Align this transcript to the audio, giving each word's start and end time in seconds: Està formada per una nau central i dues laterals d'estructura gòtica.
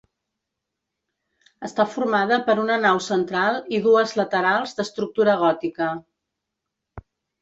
Està 1.67 1.83
formada 1.97 2.39
per 2.47 2.55
una 2.61 2.77
nau 2.85 3.01
central 3.09 3.59
i 3.79 3.83
dues 3.85 4.15
laterals 4.21 4.73
d'estructura 4.81 5.37
gòtica. 5.43 5.95